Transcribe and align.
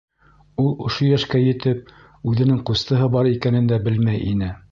Ул 0.61 0.71
ошо 0.87 1.03
йәшкә 1.09 1.41
етеп 1.41 1.93
үҙенең 2.33 2.63
ҡустыһы 2.71 3.13
бар 3.17 3.31
икәнен 3.35 3.71
дә 3.73 3.81
белмәй 3.89 4.27
ине. 4.33 4.53